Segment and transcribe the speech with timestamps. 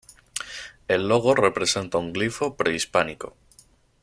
[0.87, 3.35] El logo representa un glifo prehispánico.